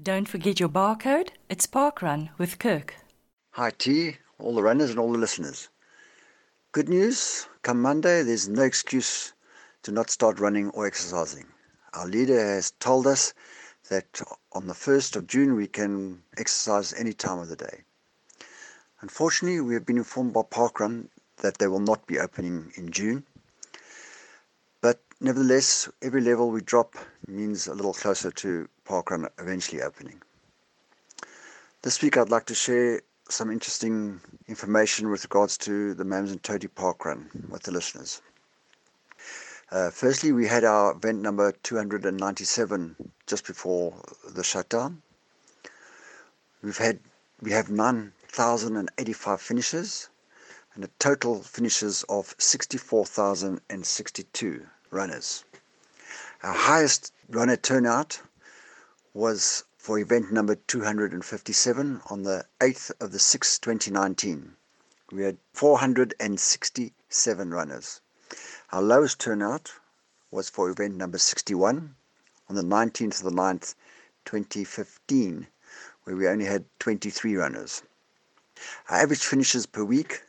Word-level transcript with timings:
Don't 0.00 0.26
forget 0.26 0.58
your 0.58 0.70
barcode. 0.70 1.28
It's 1.50 1.66
Parkrun 1.66 2.30
with 2.38 2.58
Kirk. 2.58 2.94
Hi, 3.50 3.70
T, 3.76 4.16
all 4.38 4.54
the 4.54 4.62
runners 4.62 4.88
and 4.88 4.98
all 4.98 5.12
the 5.12 5.18
listeners. 5.18 5.68
Good 6.72 6.88
news 6.88 7.46
come 7.60 7.82
Monday, 7.82 8.22
there's 8.22 8.48
no 8.48 8.62
excuse 8.62 9.34
to 9.82 9.92
not 9.92 10.08
start 10.08 10.40
running 10.40 10.70
or 10.70 10.86
exercising. 10.86 11.44
Our 11.92 12.06
leader 12.06 12.38
has 12.38 12.70
told 12.80 13.06
us 13.06 13.34
that 13.90 14.22
on 14.52 14.66
the 14.66 14.72
1st 14.72 15.16
of 15.16 15.26
June 15.26 15.56
we 15.56 15.66
can 15.66 16.22
exercise 16.38 16.94
any 16.94 17.12
time 17.12 17.40
of 17.40 17.50
the 17.50 17.56
day. 17.56 17.82
Unfortunately, 19.02 19.60
we 19.60 19.74
have 19.74 19.84
been 19.84 19.98
informed 19.98 20.32
by 20.32 20.40
Parkrun 20.40 21.08
that 21.42 21.58
they 21.58 21.66
will 21.66 21.80
not 21.80 22.06
be 22.06 22.18
opening 22.18 22.72
in 22.76 22.90
June. 22.90 23.26
Nevertheless, 25.24 25.88
every 26.02 26.20
level 26.20 26.50
we 26.50 26.62
drop 26.62 26.96
means 27.28 27.68
a 27.68 27.74
little 27.74 27.94
closer 27.94 28.32
to 28.32 28.68
Parkrun 28.84 29.28
eventually 29.38 29.80
opening. 29.80 30.20
This 31.82 32.02
week 32.02 32.16
I'd 32.16 32.28
like 32.28 32.46
to 32.46 32.56
share 32.56 33.02
some 33.28 33.52
interesting 33.52 34.20
information 34.48 35.10
with 35.10 35.22
regards 35.22 35.56
to 35.58 35.94
the 35.94 36.02
Amanzimtoti 36.02 36.68
Parkrun 36.68 37.48
with 37.48 37.62
the 37.62 37.70
listeners. 37.70 38.20
Uh, 39.70 39.90
firstly, 39.90 40.32
we 40.32 40.48
had 40.48 40.64
our 40.64 40.90
event 40.90 41.20
number 41.20 41.52
297 41.52 42.96
just 43.28 43.46
before 43.46 43.94
the 44.28 44.42
shutdown. 44.42 45.02
We've 46.64 46.78
had 46.78 46.98
we 47.40 47.52
have 47.52 47.70
9,085 47.70 49.40
finishes 49.40 50.08
and 50.74 50.82
a 50.82 50.90
total 50.98 51.44
finishes 51.44 52.04
of 52.08 52.34
64,062 52.38 54.66
runners. 54.92 55.44
Our 56.42 56.52
highest 56.52 57.12
runner 57.28 57.56
turnout 57.56 58.20
was 59.14 59.64
for 59.78 59.98
event 59.98 60.30
number 60.30 60.54
257 60.54 62.02
on 62.10 62.22
the 62.22 62.44
8th 62.60 62.92
of 63.00 63.10
the 63.10 63.18
6th 63.18 63.60
2019. 63.60 64.54
We 65.10 65.24
had 65.24 65.38
467 65.54 67.50
runners. 67.50 68.00
Our 68.70 68.82
lowest 68.82 69.18
turnout 69.18 69.72
was 70.30 70.48
for 70.50 70.70
event 70.70 70.96
number 70.96 71.18
61 71.18 71.94
on 72.48 72.54
the 72.54 72.62
19th 72.62 73.24
of 73.24 73.24
the 73.24 73.32
9th 73.32 73.74
2015 74.24 75.46
where 76.04 76.16
we 76.16 76.28
only 76.28 76.44
had 76.44 76.64
23 76.80 77.36
runners. 77.36 77.82
Our 78.88 78.98
average 78.98 79.24
finishes 79.24 79.66
per 79.66 79.84
week 79.84 80.22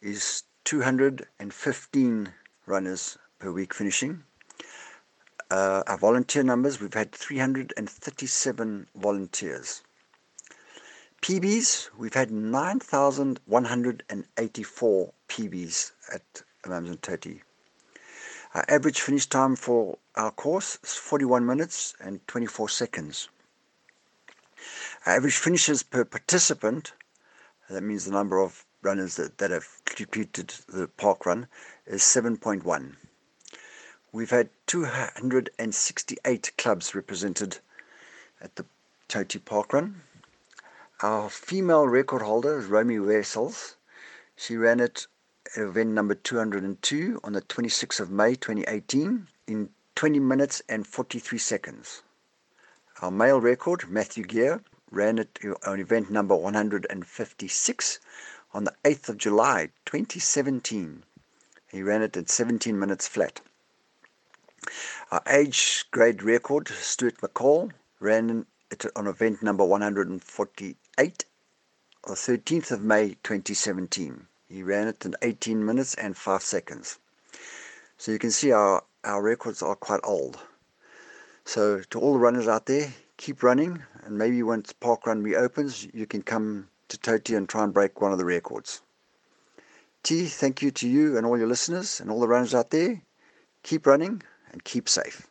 is 0.00 0.44
215 0.64 2.32
runners 2.66 3.18
per 3.38 3.52
week 3.52 3.74
finishing. 3.74 4.24
Uh, 5.50 5.82
our 5.86 5.98
volunteer 5.98 6.42
numbers, 6.42 6.80
we've 6.80 6.94
had 6.94 7.12
337 7.12 8.88
volunteers. 8.96 9.82
PBs, 11.22 11.88
we've 11.96 12.14
had 12.14 12.30
9,184 12.30 15.12
PBs 15.28 15.92
at 16.12 16.42
Amanzimtoti. 16.64 17.40
Our 18.54 18.64
average 18.68 19.00
finish 19.00 19.26
time 19.26 19.56
for 19.56 19.98
our 20.14 20.30
course 20.30 20.78
is 20.82 20.94
41 20.94 21.44
minutes 21.44 21.94
and 22.00 22.26
24 22.26 22.68
seconds. 22.68 23.28
Our 25.04 25.16
average 25.16 25.36
finishes 25.36 25.82
per 25.82 26.04
participant, 26.04 26.92
that 27.68 27.82
means 27.82 28.04
the 28.04 28.12
number 28.12 28.40
of 28.40 28.64
runners 28.82 29.16
that, 29.16 29.38
that 29.38 29.50
have 29.50 29.66
completed 29.84 30.54
the 30.68 30.88
park 30.88 31.26
run, 31.26 31.48
is 31.86 32.02
7.1. 32.02 32.96
We've 34.16 34.30
had 34.30 34.48
268 34.66 36.52
clubs 36.56 36.94
represented 36.94 37.58
at 38.40 38.56
the 38.56 38.64
Toti 39.10 39.38
Park 39.44 39.74
Run. 39.74 40.04
Our 41.02 41.28
female 41.28 41.86
record 41.86 42.22
holder 42.22 42.58
is 42.58 42.64
Romy 42.64 42.98
Wessels. 42.98 43.76
She 44.34 44.56
ran 44.56 44.80
it 44.80 45.06
event 45.54 45.90
number 45.90 46.14
202 46.14 47.20
on 47.22 47.34
the 47.34 47.42
26th 47.42 48.00
of 48.00 48.10
May 48.10 48.36
2018 48.36 49.28
in 49.48 49.68
20 49.96 50.18
minutes 50.20 50.62
and 50.66 50.86
43 50.86 51.36
seconds. 51.36 52.02
Our 53.02 53.10
male 53.10 53.42
record, 53.42 53.90
Matthew 53.90 54.24
Gear, 54.24 54.62
ran 54.90 55.18
it 55.18 55.38
uh, 55.44 55.70
on 55.70 55.78
event 55.78 56.10
number 56.10 56.34
156 56.34 58.00
on 58.54 58.64
the 58.64 58.74
8th 58.82 59.10
of 59.10 59.18
July 59.18 59.68
2017. 59.84 61.04
He 61.70 61.82
ran 61.82 62.00
it 62.00 62.16
at 62.16 62.30
17 62.30 62.78
minutes 62.78 63.06
flat. 63.06 63.42
Our 65.12 65.22
age 65.28 65.84
grade 65.92 66.24
record, 66.24 66.66
Stuart 66.66 67.18
McCall, 67.18 67.70
ran 68.00 68.44
it 68.72 68.84
on 68.96 69.06
event 69.06 69.40
number 69.40 69.64
148 69.64 71.24
on 72.02 72.10
the 72.10 72.16
13th 72.16 72.72
of 72.72 72.82
May 72.82 73.10
2017. 73.22 74.26
He 74.48 74.64
ran 74.64 74.88
it 74.88 75.06
in 75.06 75.14
18 75.22 75.64
minutes 75.64 75.94
and 75.94 76.16
5 76.16 76.42
seconds. 76.42 76.98
So 77.96 78.10
you 78.10 78.18
can 78.18 78.32
see 78.32 78.50
our, 78.50 78.82
our 79.04 79.22
records 79.22 79.62
are 79.62 79.76
quite 79.76 80.00
old. 80.02 80.40
So 81.44 81.82
to 81.90 82.00
all 82.00 82.14
the 82.14 82.18
runners 82.18 82.48
out 82.48 82.66
there, 82.66 82.92
keep 83.16 83.44
running 83.44 83.84
and 84.02 84.18
maybe 84.18 84.42
once 84.42 84.72
Park 84.72 85.06
Run 85.06 85.22
reopens, 85.22 85.86
you 85.94 86.06
can 86.08 86.22
come 86.22 86.68
to 86.88 86.98
Toti 86.98 87.36
and 87.36 87.48
try 87.48 87.62
and 87.62 87.72
break 87.72 88.00
one 88.00 88.10
of 88.10 88.18
the 88.18 88.24
records. 88.24 88.82
T, 90.02 90.26
thank 90.26 90.62
you 90.62 90.72
to 90.72 90.88
you 90.88 91.16
and 91.16 91.24
all 91.24 91.38
your 91.38 91.46
listeners 91.46 92.00
and 92.00 92.10
all 92.10 92.18
the 92.18 92.26
runners 92.26 92.56
out 92.56 92.70
there. 92.70 93.02
Keep 93.62 93.86
running 93.86 94.24
and 94.52 94.64
keep 94.64 94.88
safe. 94.88 95.26